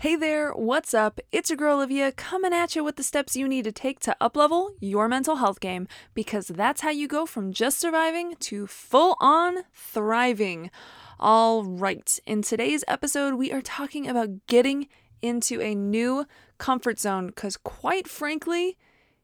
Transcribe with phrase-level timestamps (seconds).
[0.00, 1.20] Hey there, what's up?
[1.30, 4.16] It's your girl Olivia coming at you with the steps you need to take to
[4.18, 9.14] uplevel your mental health game because that's how you go from just surviving to full
[9.20, 10.70] on thriving.
[11.18, 14.88] All right, in today's episode, we are talking about getting
[15.20, 16.24] into a new
[16.56, 18.78] comfort zone because, quite frankly,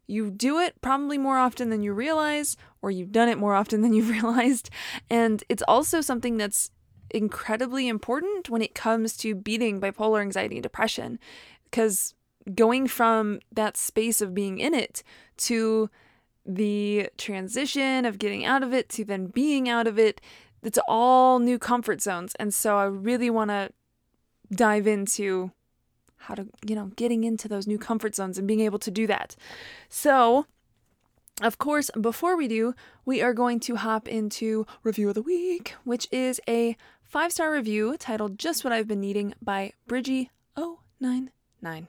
[0.06, 3.80] you do it probably more often than you realize, or you've done it more often
[3.80, 4.68] than you've realized.
[5.08, 6.70] And it's also something that's
[7.10, 11.18] incredibly important when it comes to beating bipolar anxiety and depression
[11.64, 12.14] because
[12.54, 15.02] going from that space of being in it
[15.36, 15.90] to
[16.44, 20.20] the transition of getting out of it to then being out of it
[20.66, 22.34] it's all new comfort zones.
[22.36, 23.70] And so i really want to
[24.52, 25.50] dive into
[26.18, 29.06] how to you know getting into those new comfort zones and being able to do
[29.06, 29.36] that.
[29.88, 30.46] So
[31.42, 35.74] of course, before we do, we are going to hop into Review of the Week,
[35.84, 41.88] which is a five star review titled Just What I've Been Needing by Bridgie099.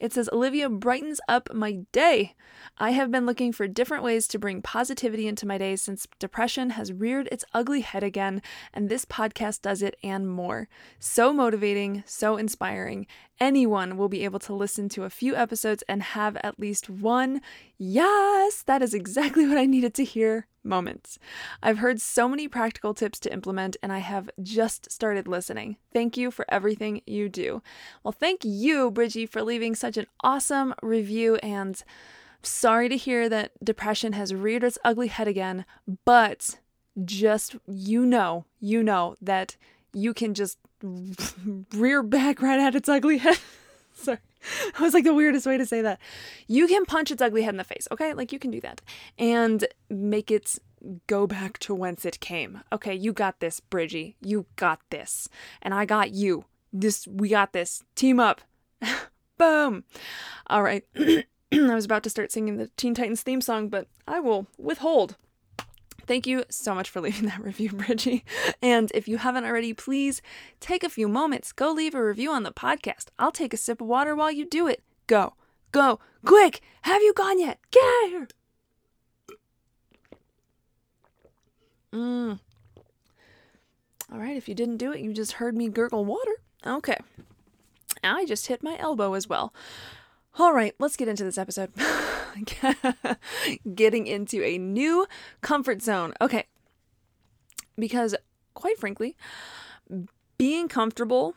[0.00, 2.34] It says, Olivia brightens up my day.
[2.78, 6.70] I have been looking for different ways to bring positivity into my day since depression
[6.70, 10.68] has reared its ugly head again, and this podcast does it and more.
[10.98, 13.06] So motivating, so inspiring.
[13.38, 17.42] Anyone will be able to listen to a few episodes and have at least one,
[17.76, 21.18] yes, that is exactly what I needed to hear moments.
[21.62, 25.76] I've heard so many practical tips to implement, and I have just started listening.
[25.92, 27.62] Thank you for everything you do.
[28.02, 31.82] Well, thank you, Bridgie, for leaving such an awesome review and
[32.42, 35.64] sorry to hear that depression has reared its ugly head again,
[36.04, 36.58] but
[37.04, 39.56] just you know, you know that
[39.92, 40.58] you can just
[41.74, 43.38] rear back right at its ugly head.
[43.94, 44.18] Sorry.
[44.64, 45.98] That was like the weirdest way to say that.
[46.46, 48.12] You can punch its ugly head in the face, okay?
[48.12, 48.82] Like you can do that
[49.18, 50.58] and make it
[51.06, 52.60] go back to whence it came.
[52.72, 54.16] Okay, you got this, Bridgie.
[54.20, 55.28] You got this.
[55.62, 56.44] And I got you.
[56.72, 57.82] This we got this.
[57.94, 58.42] Team up.
[59.38, 59.84] Boom.
[60.46, 60.84] All right.
[60.96, 65.16] I was about to start singing the Teen Titans theme song, but I will withhold.
[66.06, 68.24] Thank you so much for leaving that review, Bridgie.
[68.62, 70.22] And if you haven't already, please
[70.60, 73.06] take a few moments, go leave a review on the podcast.
[73.18, 74.82] I'll take a sip of water while you do it.
[75.06, 75.34] Go,
[75.72, 76.60] go, quick!
[76.82, 77.58] Have you gone yet?
[77.70, 78.28] Get out here!
[81.92, 82.38] Mm.
[84.12, 86.36] All right, if you didn't do it, you just heard me gurgle water.
[86.64, 86.98] Okay.
[88.06, 89.52] I just hit my elbow as well.
[90.38, 91.72] All right, let's get into this episode.
[93.74, 95.06] Getting into a new
[95.40, 96.14] comfort zone.
[96.20, 96.44] Okay.
[97.78, 98.14] Because
[98.54, 99.16] quite frankly,
[100.38, 101.34] being comfortable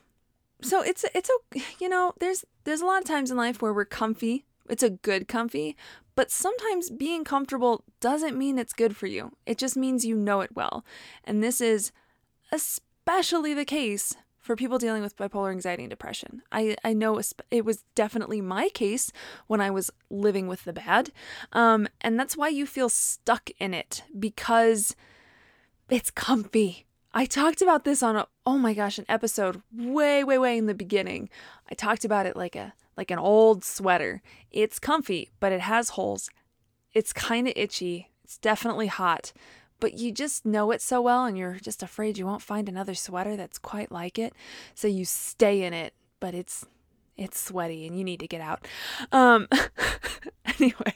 [0.62, 3.74] so it's it's a you know, there's there's a lot of times in life where
[3.74, 4.46] we're comfy.
[4.70, 5.76] It's a good comfy,
[6.16, 9.32] but sometimes being comfortable doesn't mean it's good for you.
[9.46, 10.86] It just means you know it well.
[11.24, 11.92] And this is
[12.52, 14.16] especially the case
[14.50, 16.42] for people dealing with bipolar anxiety and depression.
[16.52, 17.22] I, I know
[17.52, 19.12] it was definitely my case
[19.46, 21.12] when I was living with the bad.
[21.54, 24.96] Um, and that's why you feel stuck in it because
[25.88, 26.88] it's comfy.
[27.14, 30.66] I talked about this on a oh my gosh, an episode way, way, way in
[30.66, 31.30] the beginning.
[31.70, 34.24] I talked about it like a like an old sweater.
[34.50, 36.32] It's comfy, but it has holes.
[36.92, 38.10] It's kind of itchy.
[38.24, 39.32] It's definitely hot
[39.80, 42.94] but you just know it so well and you're just afraid you won't find another
[42.94, 44.34] sweater that's quite like it.
[44.76, 46.66] So you stay in it, but it's
[47.18, 48.68] it's sweaty and you need to get out.
[49.12, 49.48] Um
[50.60, 50.96] anyway.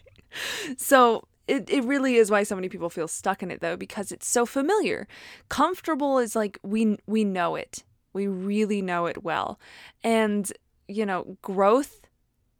[0.77, 4.11] So it, it really is why so many people feel stuck in it though because
[4.11, 5.07] it's so familiar.
[5.49, 7.83] Comfortable is like we we know it.
[8.13, 9.59] We really know it well.
[10.03, 10.51] And
[10.87, 12.07] you know, growth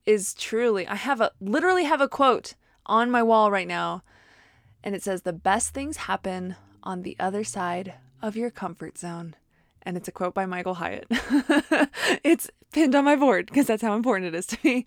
[0.06, 2.56] is truly I have a literally have a quote
[2.86, 4.04] on my wall right now
[4.84, 9.36] and it says, The best things happen on the other side of your comfort zone.
[9.84, 11.06] And it's a quote by Michael Hyatt.
[12.24, 14.86] it's pinned on my board because that's how important it is to me.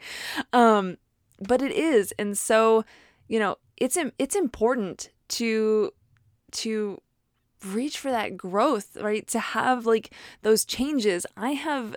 [0.52, 0.96] Um,
[1.38, 2.12] but it is.
[2.18, 2.84] And so,
[3.28, 5.92] you know, it's it's important to
[6.52, 7.00] to
[7.66, 9.26] reach for that growth, right?
[9.28, 10.12] To have like
[10.42, 11.26] those changes.
[11.36, 11.94] I have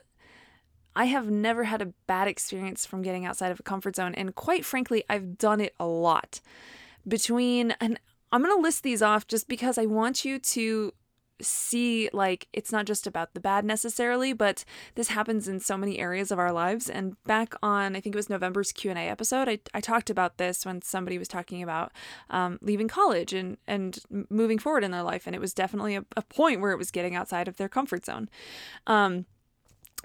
[0.93, 4.35] I have never had a bad experience from getting outside of a comfort zone and
[4.35, 6.41] quite frankly, I've done it a lot
[7.07, 7.99] between, and
[8.31, 10.93] I'm going to list these off just because I want you to
[11.41, 14.65] see like it's not just about the bad necessarily but
[14.95, 16.89] this happens in so many areas of our lives.
[16.89, 20.65] And back on i think it was november's q&a episode i, I talked about this
[20.65, 21.91] when somebody was talking about
[22.29, 23.99] um, leaving college and, and
[24.29, 25.23] moving forward in their life.
[25.25, 28.05] And it was definitely a, a point where it was getting outside of their comfort
[28.05, 28.29] zone.
[28.87, 29.25] Um,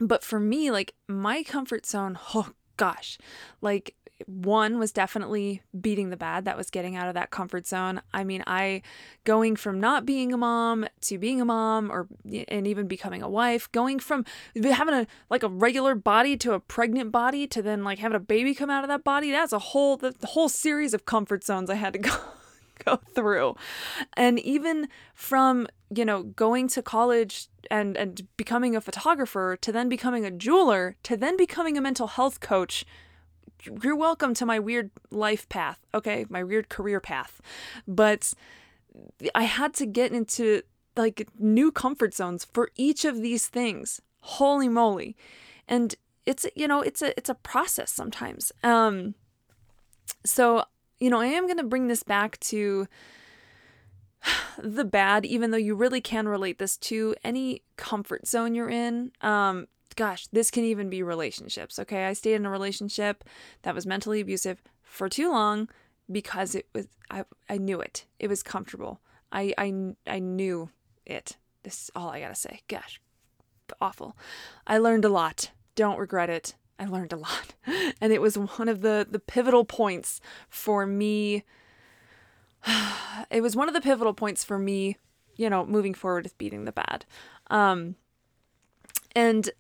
[0.01, 3.19] but for me like my comfort zone oh gosh
[3.61, 3.95] like
[4.27, 8.01] one was definitely beating the bad that was getting out of that comfort zone.
[8.13, 8.83] I mean i
[9.25, 12.07] going from not being a mom to being a mom or
[12.49, 14.25] and even becoming a wife going from
[14.63, 18.21] having a like a regular body to a pregnant body to then like having a
[18.21, 21.45] baby come out of that body that's a whole the, the whole series of comfort
[21.45, 22.17] zones i had to go
[22.85, 23.57] go through.
[24.17, 29.89] And even from you know going to college and and becoming a photographer to then
[29.89, 32.85] becoming a jeweler to then becoming a mental health coach
[33.83, 36.27] you're welcome to my weird life path, okay?
[36.29, 37.41] My weird career path.
[37.87, 38.33] But
[39.35, 40.63] I had to get into
[40.97, 44.01] like new comfort zones for each of these things.
[44.21, 45.17] Holy moly.
[45.67, 45.95] And
[46.27, 48.53] it's you know, it's a it's a process sometimes.
[48.63, 49.15] Um
[50.25, 50.65] so,
[50.99, 52.87] you know, I am going to bring this back to
[54.59, 59.13] the bad even though you really can relate this to any comfort zone you're in.
[59.21, 61.79] Um gosh, this can even be relationships.
[61.79, 62.05] Okay.
[62.05, 63.25] I stayed in a relationship
[63.63, 65.69] that was mentally abusive for too long
[66.11, 68.07] because it was, I, I knew it.
[68.19, 69.01] It was comfortable.
[69.33, 70.71] I, I, I knew
[71.07, 71.37] it.
[71.63, 72.61] This is all I gotta say.
[72.69, 73.01] Gosh,
[73.81, 74.17] awful.
[74.67, 75.51] I learned a lot.
[75.75, 76.55] Don't regret it.
[76.79, 77.55] I learned a lot.
[78.01, 81.45] And it was one of the, the pivotal points for me.
[83.31, 84.99] It was one of the pivotal points for me,
[85.37, 87.07] you know, moving forward with beating the bad.
[87.49, 87.95] Um,
[89.15, 89.51] and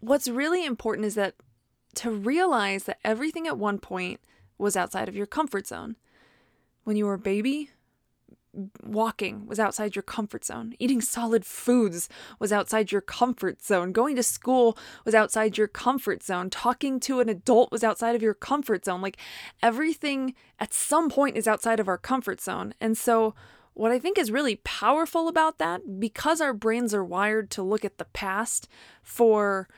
[0.00, 1.34] what's really important is that
[1.96, 4.20] to realize that everything at one point
[4.58, 5.96] was outside of your comfort zone.
[6.84, 7.70] When you were a baby,
[8.82, 10.74] walking was outside your comfort zone.
[10.78, 12.08] Eating solid foods
[12.38, 13.92] was outside your comfort zone.
[13.92, 16.50] Going to school was outside your comfort zone.
[16.50, 19.00] Talking to an adult was outside of your comfort zone.
[19.00, 19.16] Like
[19.62, 22.74] everything at some point is outside of our comfort zone.
[22.80, 23.34] And so
[23.74, 27.84] what I think is really powerful about that, because our brains are wired to look
[27.84, 28.68] at the past
[29.02, 29.68] for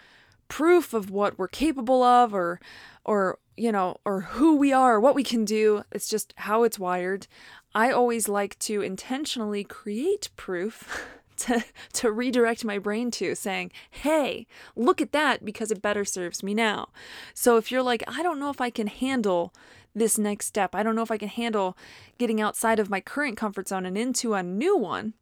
[0.49, 2.61] proof of what we're capable of or
[3.05, 6.79] or you know or who we are what we can do it's just how it's
[6.79, 7.27] wired.
[7.75, 11.09] I always like to intentionally create proof
[11.39, 11.65] to
[11.95, 16.55] to redirect my brain to saying hey look at that because it better serves me
[16.55, 16.89] now.
[17.33, 19.53] So if you're like i don't know if i can handle
[19.95, 20.75] this next step.
[20.75, 21.77] I don't know if I can handle
[22.19, 25.15] getting outside of my current comfort zone and into a new one.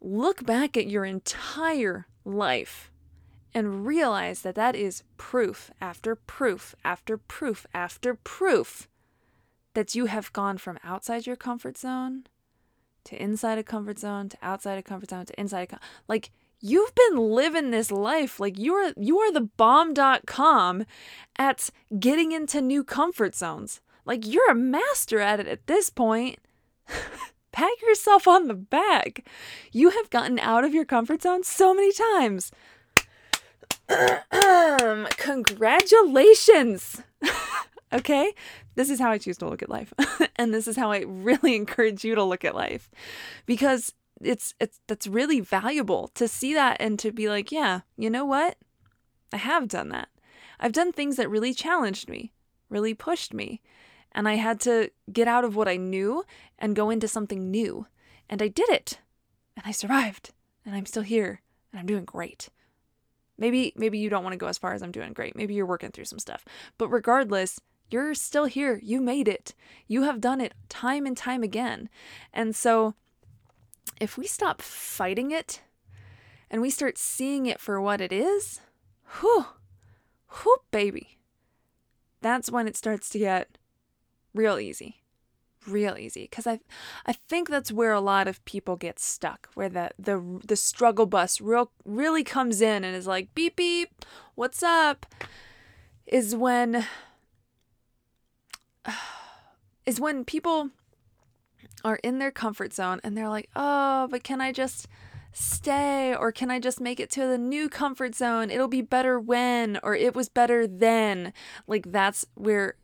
[0.00, 2.90] Look back at your entire life
[3.54, 8.88] and realize that that is proof after proof after proof after proof
[9.74, 12.24] that you have gone from outside your comfort zone
[13.04, 16.30] to inside a comfort zone to outside a comfort zone to inside a com- like
[16.62, 20.84] you've been living this life like you are you are the bomb.com
[21.36, 21.68] at
[21.98, 23.80] getting into new comfort zones.
[24.06, 26.38] Like you're a master at it at this point.
[27.52, 29.26] Pat yourself on the back.
[29.72, 32.50] You have gotten out of your comfort zone so many times.
[35.18, 37.02] Congratulations.
[37.92, 38.32] Okay?
[38.74, 39.92] This is how i choose to look at life.
[40.36, 42.90] And this is how i really encourage you to look at life.
[43.44, 48.10] Because it's it's that's really valuable to see that and to be like, yeah, you
[48.10, 48.56] know what?
[49.32, 50.08] I have done that.
[50.60, 52.32] I've done things that really challenged me,
[52.68, 53.60] really pushed me,
[54.12, 56.24] and I had to get out of what I knew
[56.58, 57.86] and go into something new.
[58.28, 58.98] And I did it.
[59.56, 60.30] And I survived.
[60.64, 62.48] And I'm still here and I'm doing great.
[63.38, 65.34] Maybe maybe you don't want to go as far as I'm doing great.
[65.34, 66.44] Maybe you're working through some stuff.
[66.78, 67.60] But regardless,
[67.90, 68.78] you're still here.
[68.82, 69.54] You made it.
[69.88, 71.88] You have done it time and time again.
[72.32, 72.94] And so
[74.02, 75.62] if we stop fighting it
[76.50, 78.60] and we start seeing it for what it is,
[79.20, 79.46] whew,
[80.28, 81.18] whew, baby,
[82.20, 83.56] that's when it starts to get
[84.34, 85.04] real easy.
[85.68, 86.22] Real easy.
[86.22, 86.58] Because I
[87.06, 91.06] I think that's where a lot of people get stuck, where the, the the struggle
[91.06, 94.04] bus real really comes in and is like, beep beep,
[94.34, 95.06] what's up?
[96.06, 96.84] Is when
[99.86, 100.70] is when people
[101.84, 104.88] are in their comfort zone and they're like, oh, but can I just
[105.32, 108.50] stay or can I just make it to the new comfort zone?
[108.50, 111.32] It'll be better when or it was better then.
[111.66, 112.74] Like that's where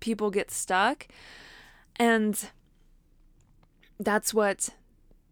[0.00, 1.06] people get stuck.
[1.96, 2.50] And
[3.98, 4.70] that's what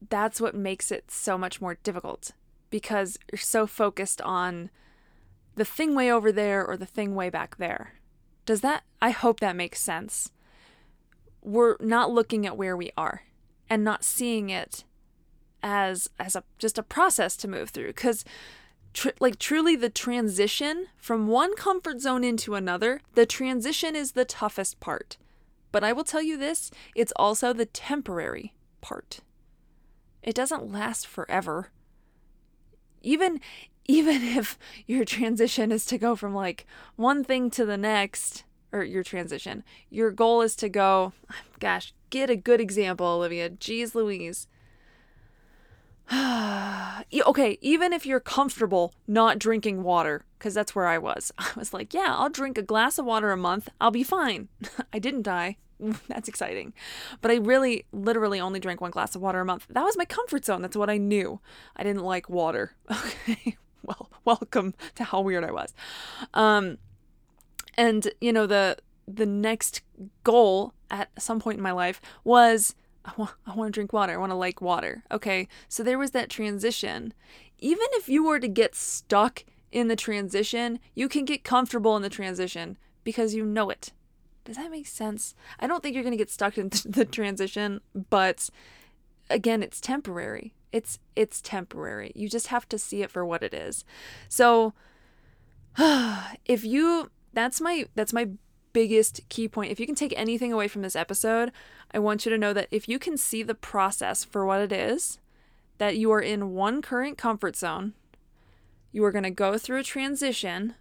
[0.09, 2.33] that's what makes it so much more difficult
[2.71, 4.71] because you're so focused on
[5.55, 7.95] the thing way over there or the thing way back there.
[8.47, 10.31] Does that I hope that makes sense
[11.43, 13.23] we're not looking at where we are
[13.69, 14.85] and not seeing it
[15.63, 18.25] as as a just a process to move through cuz
[18.93, 24.25] tr- like truly the transition from one comfort zone into another, the transition is the
[24.25, 25.17] toughest part.
[25.71, 29.21] But I will tell you this, it's also the temporary part.
[30.23, 31.71] It doesn't last forever.
[33.01, 33.41] Even
[33.87, 38.83] even if your transition is to go from like one thing to the next, or
[38.83, 41.12] your transition, your goal is to go,
[41.61, 43.50] gosh, get a good example, Olivia.
[43.50, 44.49] Jeez Louise.
[47.26, 51.33] okay, even if you're comfortable not drinking water, because that's where I was.
[51.38, 53.69] I was like, yeah, I'll drink a glass of water a month.
[53.81, 54.49] I'll be fine.
[54.93, 55.57] I didn't die.
[56.09, 56.73] that's exciting.
[57.21, 59.67] But I really, literally only drank one glass of water a month.
[59.71, 60.62] That was my comfort zone.
[60.62, 61.41] That's what I knew.
[61.76, 62.75] I didn't like water.
[62.91, 63.57] Okay.
[63.83, 65.75] well, welcome to how weird I was.
[66.35, 66.79] Um,
[67.75, 68.76] and you know the
[69.07, 69.83] the next
[70.25, 72.75] goal at some point in my life was
[73.05, 74.12] I want I want to drink water.
[74.12, 75.05] I want to like water.
[75.11, 75.49] Okay.
[75.69, 77.14] So there was that transition.
[77.59, 82.02] Even if you were to get stuck in the transition, you can get comfortable in
[82.02, 83.93] the transition because you know it.
[84.45, 85.35] Does that make sense?
[85.61, 88.50] I don't think you're going to get stuck in the transition, but
[89.31, 90.55] again, it's temporary.
[90.73, 92.12] It's it's temporary.
[92.14, 93.85] You just have to see it for what it is.
[94.29, 94.75] So
[95.79, 98.29] if you that's my that's my
[98.73, 99.71] biggest key point.
[99.71, 101.53] If you can take anything away from this episode,
[101.93, 104.73] I want you to know that if you can see the process for what it
[104.73, 105.19] is,
[105.79, 107.93] that you are in one current comfort zone,
[108.91, 110.75] you are going to go through a transition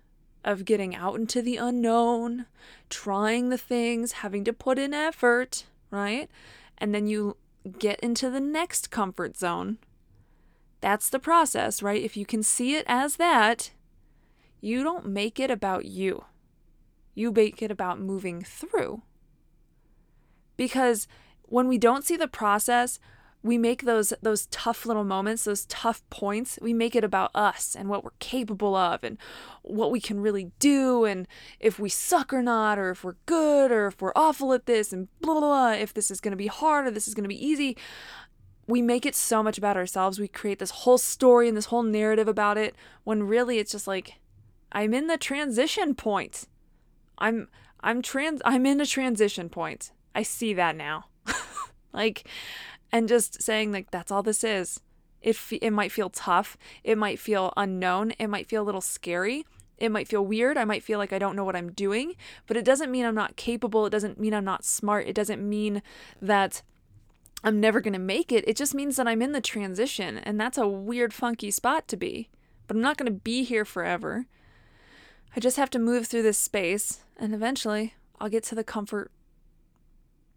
[0.43, 2.45] of getting out into the unknown,
[2.89, 6.29] trying the things, having to put in effort, right?
[6.77, 7.37] And then you
[7.77, 9.77] get into the next comfort zone.
[10.79, 12.01] That's the process, right?
[12.01, 13.71] If you can see it as that,
[14.61, 16.25] you don't make it about you.
[17.13, 19.01] You make it about moving through.
[20.57, 21.07] Because
[21.43, 22.99] when we don't see the process,
[23.43, 27.75] we make those those tough little moments, those tough points, we make it about us
[27.75, 29.17] and what we're capable of and
[29.63, 31.27] what we can really do and
[31.59, 34.93] if we suck or not or if we're good or if we're awful at this
[34.93, 37.23] and blah blah blah, if this is going to be hard or this is going
[37.23, 37.75] to be easy.
[38.67, 40.19] We make it so much about ourselves.
[40.19, 43.87] We create this whole story and this whole narrative about it when really it's just
[43.87, 44.13] like
[44.71, 46.47] I'm in the transition point.
[47.21, 47.47] I'm
[47.79, 49.91] I'm trans I'm in a transition point.
[50.13, 51.05] I see that now.
[51.93, 52.27] like
[52.91, 54.81] and just saying like that's all this is.
[55.21, 59.45] It it might feel tough, it might feel unknown, it might feel a little scary.
[59.77, 60.57] It might feel weird.
[60.57, 62.13] I might feel like I don't know what I'm doing,
[62.45, 63.87] but it doesn't mean I'm not capable.
[63.87, 65.07] It doesn't mean I'm not smart.
[65.07, 65.81] It doesn't mean
[66.21, 66.61] that
[67.43, 68.47] I'm never going to make it.
[68.47, 71.97] It just means that I'm in the transition, and that's a weird, funky spot to
[71.97, 72.29] be.
[72.67, 74.27] But I'm not going to be here forever.
[75.35, 79.11] I just have to move through this space, and eventually I'll get to the comfort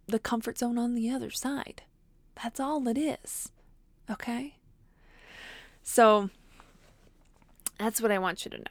[0.07, 1.83] the comfort zone on the other side.
[2.43, 3.51] That's all it is.
[4.11, 4.57] Okay?
[5.83, 6.29] So
[7.79, 8.65] that's what I want you to know.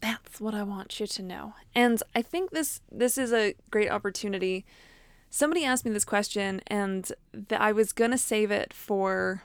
[0.00, 1.54] That's what I want you to know.
[1.74, 4.64] And I think this this is a great opportunity.
[5.30, 9.42] Somebody asked me this question and that I was going to save it for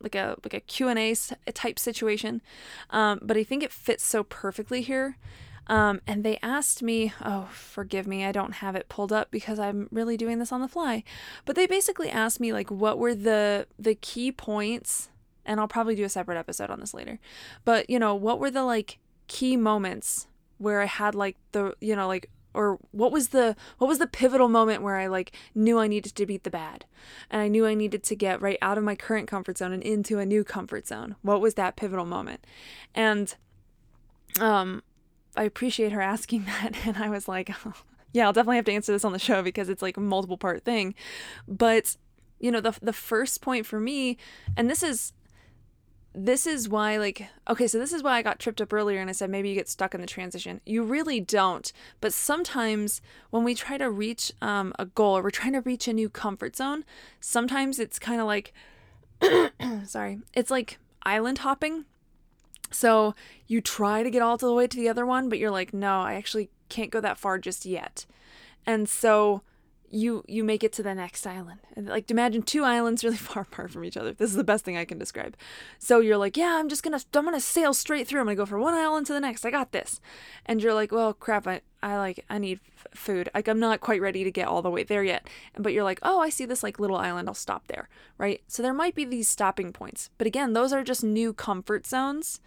[0.00, 1.14] like a like a Q&A
[1.52, 2.40] type situation.
[2.88, 5.18] Um, but I think it fits so perfectly here
[5.66, 9.58] um, and they asked me, oh, forgive me, I don't have it pulled up because
[9.58, 11.04] I'm really doing this on the fly.
[11.44, 15.10] But they basically asked me like what were the the key points,
[15.44, 17.18] and I'll probably do a separate episode on this later.
[17.64, 20.26] But you know, what were the like key moments
[20.58, 24.06] where I had like the you know like or what was the what was the
[24.06, 26.84] pivotal moment where I like knew I needed to beat the bad
[27.30, 29.82] and I knew I needed to get right out of my current comfort zone and
[29.82, 31.16] into a new comfort zone.
[31.22, 32.46] What was that pivotal moment?
[32.94, 33.34] And
[34.40, 34.82] um
[35.36, 36.86] I appreciate her asking that.
[36.86, 37.74] And I was like, oh,
[38.12, 40.38] yeah, I'll definitely have to answer this on the show because it's like a multiple
[40.38, 40.94] part thing.
[41.48, 41.96] But,
[42.38, 44.16] you know, the, the first point for me,
[44.56, 45.12] and this is,
[46.16, 49.10] this is why, like, okay, so this is why I got tripped up earlier and
[49.10, 50.60] I said maybe you get stuck in the transition.
[50.64, 51.72] You really don't.
[52.00, 55.88] But sometimes when we try to reach um, a goal or we're trying to reach
[55.88, 56.84] a new comfort zone,
[57.20, 58.52] sometimes it's kind of like,
[59.86, 61.84] sorry, it's like island hopping
[62.74, 63.14] so
[63.46, 66.00] you try to get all the way to the other one, but you're like, no,
[66.00, 68.06] I actually can't go that far just yet.
[68.66, 69.42] And so
[69.90, 71.60] you you make it to the next island.
[71.76, 74.12] And like imagine two islands really far apart from each other.
[74.12, 75.36] This is the best thing I can describe.
[75.78, 78.20] So you're like, yeah, I'm just gonna I'm gonna sail straight through.
[78.20, 79.44] I'm gonna go from one island to the next.
[79.44, 80.00] I got this.
[80.46, 81.46] And you're like, well, crap.
[81.46, 83.28] I I like I need f- food.
[83.34, 85.28] Like I'm not quite ready to get all the way there yet.
[85.58, 87.28] But you're like, oh, I see this like little island.
[87.28, 87.88] I'll stop there,
[88.18, 88.42] right?
[88.48, 90.10] So there might be these stopping points.
[90.18, 92.40] But again, those are just new comfort zones,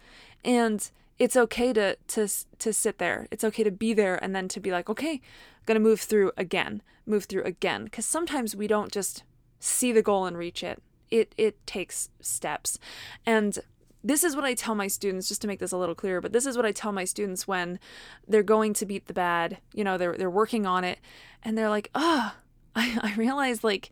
[0.44, 2.28] and it's okay to to
[2.58, 3.26] to sit there.
[3.30, 6.32] It's okay to be there and then to be like, okay, I'm gonna move through
[6.36, 7.84] again, move through again.
[7.84, 9.24] Because sometimes we don't just
[9.58, 10.82] see the goal and reach it.
[11.10, 12.78] It it takes steps.
[13.24, 13.58] And
[14.04, 16.32] this is what I tell my students, just to make this a little clearer, but
[16.32, 17.80] this is what I tell my students when
[18.26, 20.98] they're going to beat the bad, you know, they're they're working on it
[21.42, 22.34] and they're like, oh,
[22.76, 23.90] I, I realize like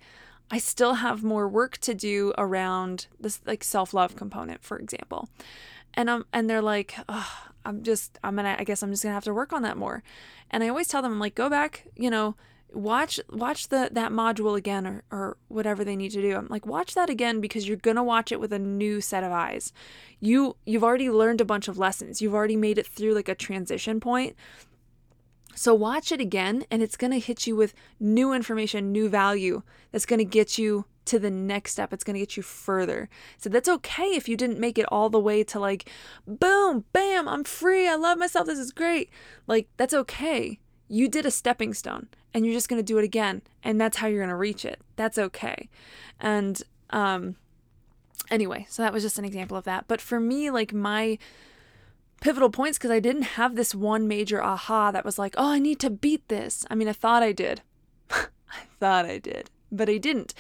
[0.51, 5.29] I still have more work to do around this like self-love component, for example.
[5.95, 9.15] And um and they're like, oh, I'm just I'm gonna I guess I'm just gonna
[9.15, 10.05] have to work on that more.
[10.51, 12.37] And I always tell them, I'm like, go back, you know,
[12.77, 16.37] watch watch the that module again or, or whatever they need to do.
[16.37, 19.33] I'm like watch that again because you're gonna watch it with a new set of
[19.33, 19.73] eyes.
[20.21, 22.21] You you've already learned a bunch of lessons.
[22.21, 24.37] You've already made it through like a transition point.
[25.55, 30.07] So watch it again and it's gonna hit you with new information new value that's
[30.07, 31.93] gonna get you to the next step.
[31.93, 33.09] It's gonna get you further.
[33.39, 35.89] So that's okay if you didn't make it all the way to like
[36.27, 37.89] boom bam i'm free.
[37.89, 38.47] I love myself.
[38.47, 39.09] This is great.
[39.47, 43.05] Like that's okay you did a stepping stone and you're just going to do it
[43.05, 44.81] again and that's how you're going to reach it.
[44.97, 45.69] That's okay.
[46.21, 47.37] And um
[48.31, 49.87] anyway so that was just an example of that.
[49.89, 51.19] But for me like my
[52.21, 55.59] pivotal points because i didn't have this one major aha that was like oh i
[55.59, 56.65] need to beat this.
[56.71, 57.63] I mean i thought i did.
[58.11, 58.27] I
[58.79, 60.35] thought i did but i didn't.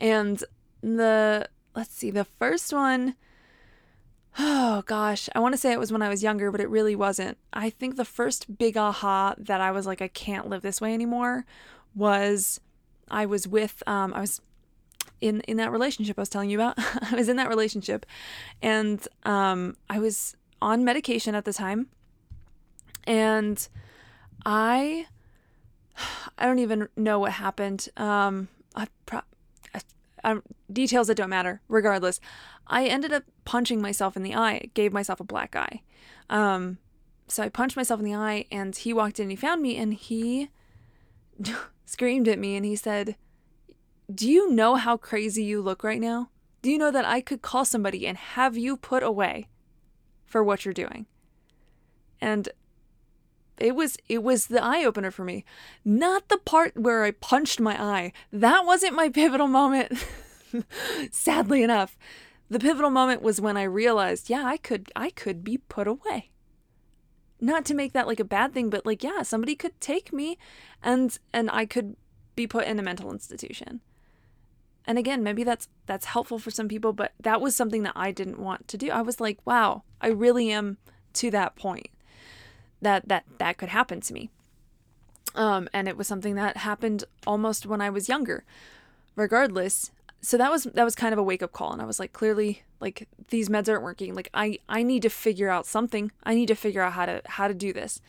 [0.00, 0.42] And
[0.82, 3.16] the let's see the first one
[4.38, 6.94] Oh gosh, I want to say it was when I was younger, but it really
[6.94, 7.36] wasn't.
[7.52, 10.94] I think the first big aha that I was like, I can't live this way
[10.94, 11.44] anymore
[11.94, 12.60] was
[13.10, 14.40] I was with, um, I was
[15.20, 16.78] in in that relationship I was telling you about.
[17.12, 18.06] I was in that relationship,
[18.62, 21.88] and um, I was on medication at the time,
[23.06, 23.68] and
[24.46, 25.06] I
[26.38, 27.88] I don't even know what happened.
[27.96, 29.20] Um, I, pro-
[29.74, 29.80] I,
[30.24, 30.38] I
[30.72, 31.60] details that don't matter.
[31.68, 32.20] Regardless,
[32.70, 35.82] I ended up punching myself in the eye, gave myself a black eye.
[36.30, 36.78] Um,
[37.28, 39.76] so I punched myself in the eye, and he walked in and he found me,
[39.76, 40.48] and he
[41.86, 43.16] screamed at me and he said,
[44.12, 46.30] Do you know how crazy you look right now?
[46.62, 49.48] Do you know that I could call somebody and have you put away
[50.26, 51.06] for what you're doing?
[52.20, 52.48] And
[53.58, 55.44] it was it was the eye opener for me.
[55.84, 58.12] Not the part where I punched my eye.
[58.32, 59.92] That wasn't my pivotal moment.
[61.10, 61.96] Sadly enough,
[62.50, 66.30] the pivotal moment was when I realized, yeah, I could I could be put away.
[67.40, 70.36] Not to make that like a bad thing, but like yeah, somebody could take me
[70.82, 71.96] and and I could
[72.34, 73.80] be put in a mental institution.
[74.84, 78.10] And again, maybe that's that's helpful for some people, but that was something that I
[78.10, 78.90] didn't want to do.
[78.90, 80.78] I was like, wow, I really am
[81.14, 81.88] to that point
[82.82, 84.30] that that that could happen to me.
[85.36, 88.44] Um, and it was something that happened almost when I was younger.
[89.14, 91.72] Regardless, so that was that was kind of a wake up call.
[91.72, 94.14] And I was like clearly like these meds aren't working.
[94.14, 96.12] Like I I need to figure out something.
[96.24, 98.00] I need to figure out how to how to do this.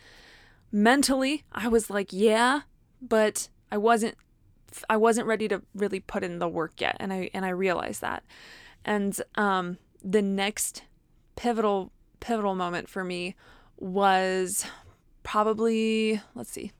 [0.70, 2.62] Mentally I was like yeah
[3.00, 4.16] but I wasn't
[4.88, 6.96] I wasn't ready to really put in the work yet.
[7.00, 8.24] And I and I realized that.
[8.84, 10.82] And um the next
[11.36, 13.34] pivotal pivotal moment for me
[13.78, 14.66] was
[15.22, 16.72] probably let's see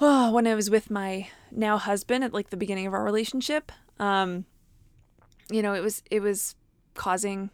[0.00, 3.72] oh, when I was with my now husband at like the beginning of our relationship,
[3.98, 4.44] um,
[5.50, 6.54] you know, it was it was
[6.94, 7.50] causing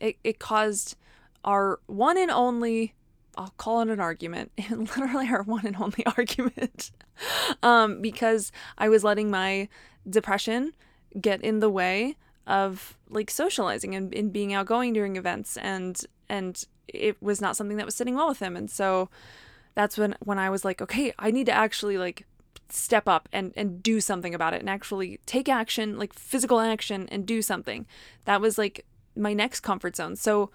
[0.00, 0.96] it, it caused
[1.44, 2.94] our one and only
[3.38, 6.90] I'll call it an argument, and literally our one and only argument,
[7.62, 9.68] um, because I was letting my
[10.08, 10.72] depression
[11.20, 16.64] get in the way of like socializing and, and being outgoing during events and and
[16.86, 18.56] it was not something that was sitting well with him.
[18.56, 19.08] And so
[19.76, 22.26] that's when when I was like, okay, I need to actually like
[22.68, 27.08] step up and and do something about it and actually take action, like physical action
[27.12, 27.86] and do something.
[28.24, 28.84] That was like
[29.14, 30.16] my next comfort zone.
[30.16, 30.50] So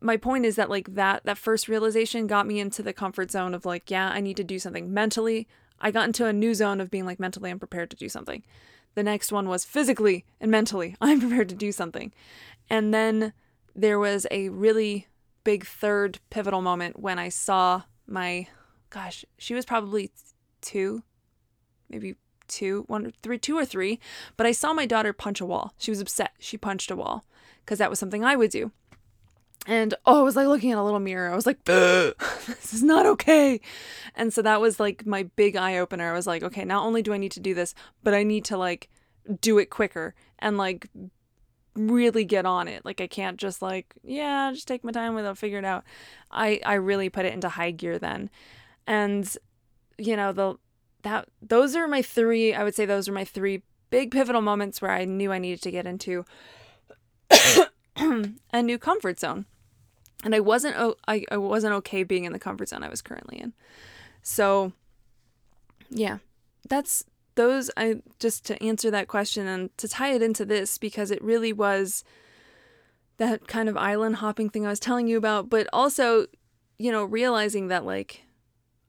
[0.00, 3.54] my point is that like that that first realization got me into the comfort zone
[3.54, 5.48] of like, yeah, I need to do something mentally.
[5.80, 8.44] I got into a new zone of being like mentally I'm prepared to do something.
[8.94, 12.12] The next one was physically and mentally I'm prepared to do something.
[12.70, 13.32] And then
[13.74, 15.08] there was a really
[15.42, 18.48] big third pivotal moment when I saw my
[18.90, 20.10] gosh, she was probably
[20.60, 21.02] two,
[21.88, 22.16] maybe
[22.48, 23.98] two, one, three, two or three.
[24.36, 25.74] But I saw my daughter punch a wall.
[25.78, 26.32] She was upset.
[26.38, 27.24] She punched a wall
[27.64, 28.72] because that was something I would do.
[29.66, 31.30] And oh, I was like looking at a little mirror.
[31.30, 33.60] I was like, this is not okay.
[34.16, 36.10] And so that was like my big eye opener.
[36.10, 38.44] I was like, okay, not only do I need to do this, but I need
[38.46, 38.90] to like
[39.40, 40.88] do it quicker and like
[41.74, 42.84] really get on it.
[42.84, 45.84] Like I can't just like, yeah, just take my time with it, figure it out.
[46.30, 48.30] I I really put it into high gear then.
[48.86, 49.30] And
[49.98, 50.56] you know, the
[51.02, 54.80] that those are my three, I would say those are my three big pivotal moments
[54.80, 56.24] where I knew I needed to get into
[57.96, 59.46] a new comfort zone.
[60.24, 63.38] And I wasn't I, I wasn't okay being in the comfort zone I was currently
[63.38, 63.52] in.
[64.22, 64.72] So
[65.90, 66.18] yeah,
[66.68, 71.10] that's those I just to answer that question and to tie it into this because
[71.10, 72.04] it really was
[73.18, 76.26] that kind of island hopping thing I was telling you about, but also,
[76.78, 78.22] you know, realizing that like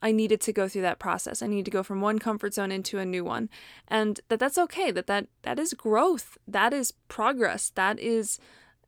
[0.01, 1.41] I needed to go through that process.
[1.41, 3.49] I need to go from one comfort zone into a new one.
[3.87, 4.91] And that that's okay.
[4.91, 6.37] That that that is growth.
[6.47, 7.69] That is progress.
[7.75, 8.37] That is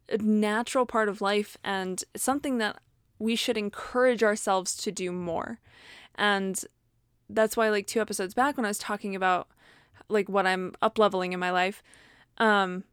[0.09, 2.79] a natural part of life and something that
[3.17, 5.59] we should encourage ourselves to do more.
[6.15, 6.61] And
[7.29, 9.47] that's why like two episodes back when I was talking about
[10.09, 11.81] like what I'm up leveling in my life,
[12.37, 12.83] um,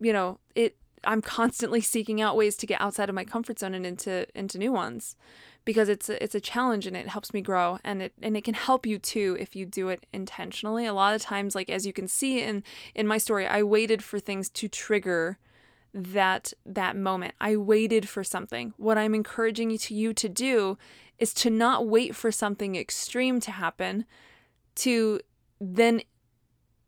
[0.00, 3.74] you know, it I'm constantly seeking out ways to get outside of my comfort zone
[3.74, 5.16] and into into new ones
[5.64, 8.44] because it's a, it's a challenge and it helps me grow and it and it
[8.44, 10.86] can help you too if you do it intentionally.
[10.86, 12.62] A lot of times like as you can see in
[12.94, 15.38] in my story, I waited for things to trigger
[15.94, 17.34] that that moment.
[17.40, 18.72] I waited for something.
[18.76, 20.78] What I'm encouraging you to you to do
[21.18, 24.06] is to not wait for something extreme to happen
[24.76, 25.20] to
[25.60, 26.02] then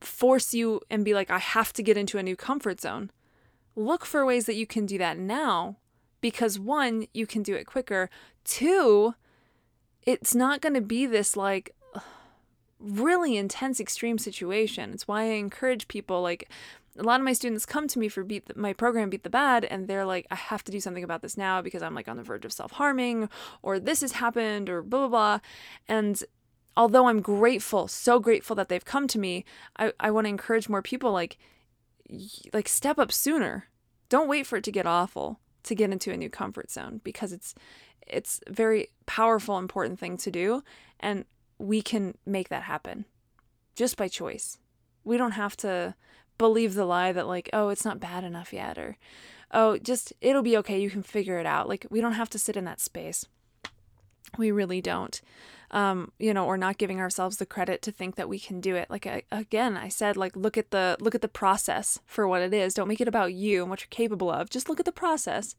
[0.01, 3.11] force you and be like I have to get into a new comfort zone.
[3.77, 5.77] Look for ways that you can do that now
[6.21, 8.09] because one, you can do it quicker.
[8.45, 9.15] Two,
[10.03, 11.75] it's not going to be this like
[12.79, 14.93] really intense extreme situation.
[14.93, 16.49] It's why I encourage people like
[16.97, 19.31] a lot of my students come to me for beat the, my program beat the
[19.31, 22.09] bad and they're like i have to do something about this now because i'm like
[22.09, 23.29] on the verge of self-harming
[23.63, 25.39] or this has happened or blah blah blah.
[25.89, 26.23] And
[26.77, 29.45] although i'm grateful so grateful that they've come to me
[29.77, 31.39] i, I want to encourage more people like
[32.53, 33.69] like step up sooner.
[34.09, 37.33] Don't wait for it to get awful to get into a new comfort zone because
[37.33, 37.55] it's
[38.07, 40.63] it's a very powerful important thing to do
[41.01, 41.25] and
[41.59, 43.07] we can make that happen
[43.75, 44.59] just by choice.
[45.05, 45.95] We don't have to
[46.39, 48.97] believe the lie that like oh it's not bad enough yet or
[49.53, 51.69] oh just it'll be okay you can figure it out.
[51.69, 53.27] Like we don't have to sit in that space.
[54.37, 55.21] We really don't
[55.71, 58.75] um, you know or not giving ourselves the credit to think that we can do
[58.75, 58.91] it.
[58.91, 62.43] Like I, again i said like look at the look at the process for what
[62.43, 62.75] it is.
[62.75, 64.51] Don't make it about you and what you're capable of.
[64.51, 65.55] Just look at the process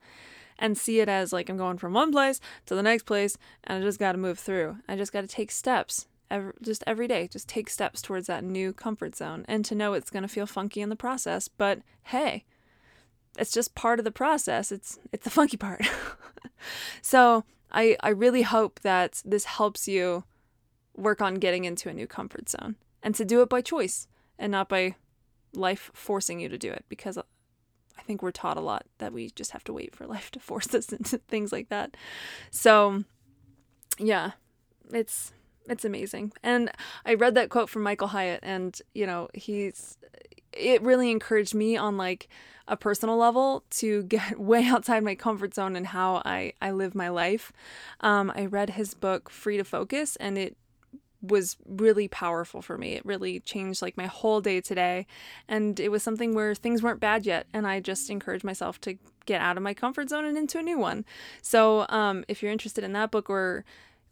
[0.58, 3.84] and see it as like i'm going from one place to the next place and
[3.84, 4.78] i just got to move through.
[4.88, 8.44] I just got to take steps every, just every day, just take steps towards that
[8.44, 11.80] new comfort zone and to know it's going to feel funky in the process, but
[12.04, 12.46] hey,
[13.38, 14.72] it's just part of the process.
[14.72, 15.86] It's it's the funky part.
[17.02, 20.24] so, I I really hope that this helps you
[20.96, 24.08] work on getting into a new comfort zone and to do it by choice
[24.40, 24.96] and not by
[25.54, 27.24] life forcing you to do it because uh,
[27.98, 30.40] I think we're taught a lot that we just have to wait for life to
[30.40, 31.96] force us into things like that.
[32.52, 33.04] So,
[33.98, 34.32] yeah,
[34.92, 35.34] it's
[35.68, 36.34] it's amazing.
[36.44, 36.72] And
[37.06, 39.98] I read that quote from Michael Hyatt, and you know, he's
[40.54, 42.30] it really encouraged me on like
[42.68, 46.96] a personal level to get way outside my comfort zone and how I I live
[46.96, 47.52] my life.
[48.02, 50.58] Um, I read his book Free to Focus, and it
[51.22, 52.94] was really powerful for me.
[52.94, 55.08] It really changed like my whole day today.
[55.48, 57.48] And it was something where things weren't bad yet.
[57.54, 60.64] And I just encouraged myself to get out of my comfort zone and into a
[60.64, 61.06] new one.
[61.42, 63.66] So um, if you're interested in that book or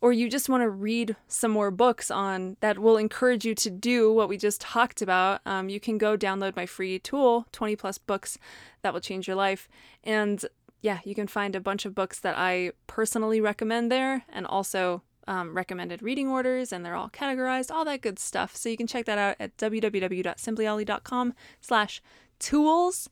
[0.04, 3.70] or you just want to read some more books on that will encourage you to
[3.70, 7.78] do what we just talked about, um, you can go download my free tool, 20
[7.78, 8.38] plus books
[8.82, 9.70] that will change your life.
[10.04, 10.46] And
[10.82, 15.04] yeah, you can find a bunch of books that I personally recommend there and also
[15.26, 18.58] um, recommended reading orders and they're all categorized, all that good stuff.
[18.58, 22.02] So you can check that out at www.simplyolly.com slash
[22.39, 23.10] tools.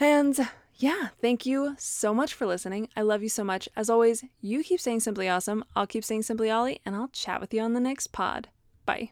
[0.00, 0.48] And
[0.80, 2.88] yeah, thank you so much for listening.
[2.96, 3.68] I love you so much.
[3.76, 5.62] As always, you keep saying simply awesome.
[5.76, 8.48] I'll keep saying simply Ollie, and I'll chat with you on the next pod.
[8.86, 9.10] Bye.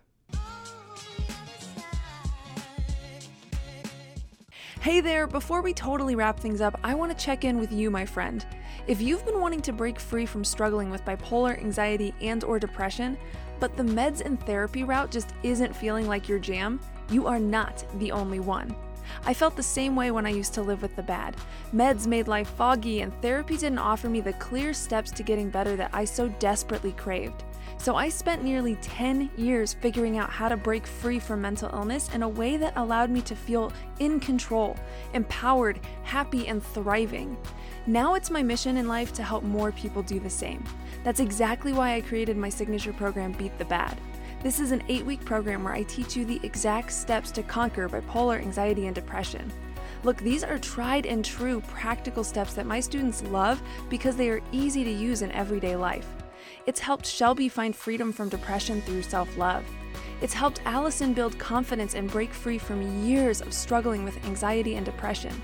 [4.81, 7.91] Hey there, before we totally wrap things up, I want to check in with you,
[7.91, 8.47] my friend.
[8.87, 13.19] If you've been wanting to break free from struggling with bipolar, anxiety, and or depression,
[13.61, 17.85] but the meds and therapy route just isn't feeling like your jam, you are not
[17.99, 18.75] the only one.
[19.25, 21.37] I felt the same way when I used to live with the bad.
[21.75, 25.77] Meds made life foggy, and therapy didn't offer me the clear steps to getting better
[25.77, 27.45] that I so desperately craved.
[27.77, 32.13] So I spent nearly 10 years figuring out how to break free from mental illness
[32.13, 34.77] in a way that allowed me to feel in control,
[35.15, 37.37] empowered, happy, and thriving.
[37.87, 40.65] Now it's my mission in life to help more people do the same.
[41.05, 43.99] That's exactly why I created my signature program, Beat the Bad.
[44.41, 47.89] This is an eight week program where I teach you the exact steps to conquer
[47.89, 49.53] bipolar anxiety and depression.
[50.05, 54.41] Look, these are tried and true practical steps that my students love because they are
[54.53, 56.07] easy to use in everyday life.
[56.67, 59.65] It's helped Shelby find freedom from depression through self love.
[60.21, 64.87] It's helped Allison build confidence and break free from years of struggling with anxiety and
[64.87, 65.35] depression.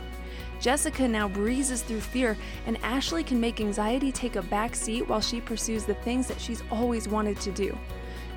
[0.60, 5.20] Jessica now breezes through fear, and Ashley can make anxiety take a back seat while
[5.20, 7.76] she pursues the things that she's always wanted to do.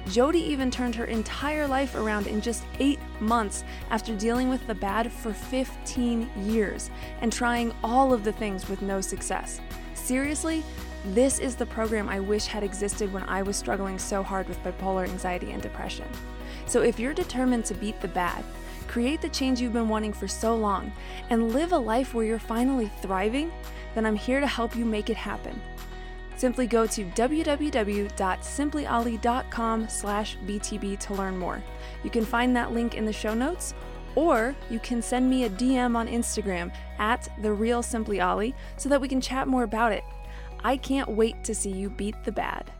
[0.09, 4.75] Jody even turned her entire life around in just eight months after dealing with the
[4.75, 6.89] bad for 15 years
[7.21, 9.59] and trying all of the things with no success.
[9.93, 10.63] Seriously,
[11.07, 14.61] this is the program I wish had existed when I was struggling so hard with
[14.63, 16.07] bipolar anxiety and depression.
[16.65, 18.43] So if you're determined to beat the bad,
[18.87, 20.91] create the change you've been wanting for so long,
[21.29, 23.51] and live a life where you're finally thriving,
[23.95, 25.61] then I'm here to help you make it happen.
[26.37, 31.61] Simply go to www.simplyolly.com slash BTB to learn more.
[32.03, 33.73] You can find that link in the show notes,
[34.15, 38.87] or you can send me a DM on Instagram at the real Simply Ollie so
[38.87, 40.03] that we can chat more about it.
[40.63, 42.71] I can't wait to see you beat the bad.